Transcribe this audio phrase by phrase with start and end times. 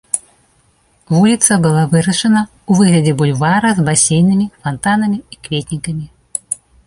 [1.15, 6.05] Вуліца была вырашана ў выглядзе бульвара з басейнамі, фантанамі і кветнікамі.